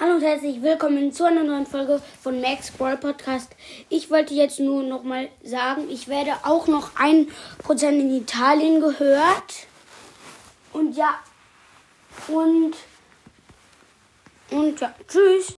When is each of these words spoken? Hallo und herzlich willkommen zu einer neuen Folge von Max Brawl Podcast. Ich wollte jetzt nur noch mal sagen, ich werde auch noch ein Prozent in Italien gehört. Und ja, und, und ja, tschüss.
Hallo 0.00 0.14
und 0.14 0.22
herzlich 0.22 0.62
willkommen 0.62 1.12
zu 1.12 1.24
einer 1.24 1.42
neuen 1.42 1.66
Folge 1.66 2.00
von 2.22 2.40
Max 2.40 2.70
Brawl 2.70 2.96
Podcast. 2.98 3.56
Ich 3.88 4.12
wollte 4.12 4.32
jetzt 4.32 4.60
nur 4.60 4.84
noch 4.84 5.02
mal 5.02 5.28
sagen, 5.42 5.90
ich 5.90 6.06
werde 6.06 6.34
auch 6.44 6.68
noch 6.68 6.90
ein 6.94 7.26
Prozent 7.64 8.00
in 8.00 8.16
Italien 8.16 8.80
gehört. 8.80 9.66
Und 10.72 10.96
ja, 10.96 11.18
und, 12.28 12.76
und 14.52 14.80
ja, 14.80 14.94
tschüss. 15.08 15.46